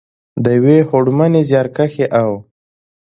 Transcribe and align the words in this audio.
،د 0.43 0.45
یوې 0.57 0.77
هوډمنې، 0.89 1.41
زیارکښې 1.49 2.05
او. 2.21 2.31